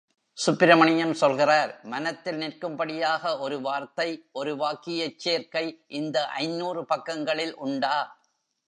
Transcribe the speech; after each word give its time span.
சுப்பிரமணியம் 0.37 1.13
சொல்கிறார், 1.13 1.71
மனத்தில் 1.83 2.35
நிற்கும்படியாக 2.35 3.33
ஒரு 3.39 3.57
வார்த்தை 3.61 4.07
ஒரு 4.31 4.53
வாக்கியச் 4.55 5.19
சேர்க்கை 5.25 5.65
இந்த 5.99 6.17
ஐந்நூறு 6.43 6.83
பக்கங்களில் 6.85 7.55
உண்டா? 7.55 7.97